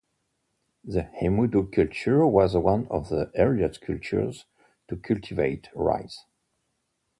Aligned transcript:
The 0.83 1.03
Hemudu 1.03 1.71
culture 1.71 2.25
was 2.25 2.57
one 2.57 2.87
of 2.87 3.09
the 3.09 3.29
earliest 3.37 3.81
cultures 3.81 4.45
to 4.87 4.95
cultivate 4.97 5.69
rice. 5.75 6.25